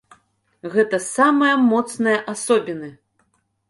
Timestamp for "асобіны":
2.37-2.95